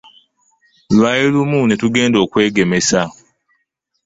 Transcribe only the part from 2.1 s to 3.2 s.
okwegemesa.